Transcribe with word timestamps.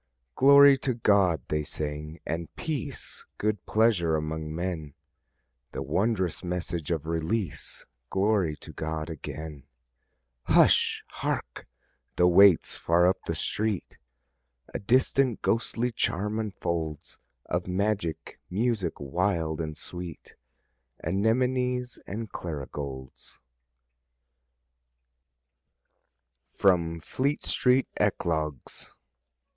"Glory 0.33 0.79
to 0.79 0.95
God," 0.95 1.41
they 1.49 1.61
sang; 1.63 2.19
"and 2.25 2.51
peace, 2.55 3.27
Good 3.37 3.63
pleasure 3.67 4.15
among 4.15 4.55
men." 4.55 4.95
The 5.73 5.83
wondrous 5.83 6.43
message 6.43 6.89
of 6.89 7.05
release! 7.05 7.85
Glory 8.09 8.55
to 8.55 8.73
God 8.73 9.11
again! 9.11 9.61
Hush! 10.45 11.03
Hark! 11.07 11.67
the 12.15 12.25
waits, 12.27 12.75
far 12.75 13.05
up 13.07 13.19
the 13.27 13.35
street! 13.35 13.99
A 14.73 14.79
distant, 14.79 15.43
ghostly 15.43 15.91
charm 15.91 16.39
unfolds, 16.39 17.19
Of 17.45 17.67
magic 17.67 18.39
music 18.49 18.99
wild 18.99 19.61
and 19.61 19.77
sweet, 19.77 20.33
Anemones 21.03 21.99
and 22.07 22.27
clarigolds. 22.31 23.39
John 26.59 26.67
Davidson 26.93 26.99
_From 26.99 27.03
"Fleet 27.03 27.45
Street 27.45 27.87
Eclogues." 27.97 28.95